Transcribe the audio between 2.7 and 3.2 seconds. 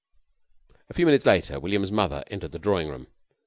room.